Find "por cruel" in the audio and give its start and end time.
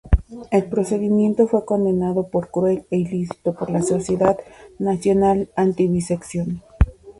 2.29-2.87